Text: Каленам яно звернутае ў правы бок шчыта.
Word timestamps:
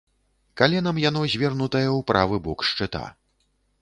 Каленам 0.61 0.97
яно 1.09 1.21
звернутае 1.33 1.85
ў 1.85 1.99
правы 2.13 2.41
бок 2.49 2.59
шчыта. 2.71 3.03